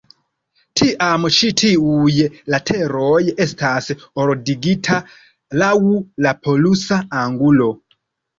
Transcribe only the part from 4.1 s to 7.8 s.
ordigita laŭ la polusa angulo.